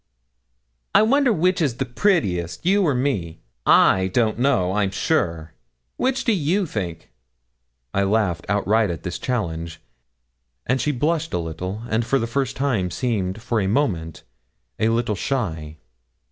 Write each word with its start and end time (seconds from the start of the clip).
'I 0.95 1.03
wonder 1.03 1.31
which 1.31 1.61
is 1.61 1.75
the 1.77 1.85
prettiest, 1.85 2.65
you 2.65 2.81
or 2.81 2.95
me? 2.95 3.37
I 3.67 4.07
don't 4.07 4.39
know, 4.39 4.73
I'm 4.73 4.89
sure 4.89 5.53
which 5.95 6.23
do 6.23 6.33
you 6.33 6.65
think?' 6.65 7.11
I 7.93 8.01
laughed 8.01 8.47
outright 8.49 8.89
at 8.89 9.03
this 9.03 9.19
challenge, 9.19 9.79
and 10.65 10.81
she 10.81 10.91
blushed 10.91 11.35
a 11.35 11.37
little, 11.37 11.83
and 11.87 12.03
for 12.03 12.17
the 12.17 12.25
first 12.25 12.55
time 12.55 12.89
seemed 12.89 13.43
for 13.43 13.61
a 13.61 13.67
moment 13.67 14.23
a 14.79 14.89
little 14.89 15.13
shy. 15.13 15.77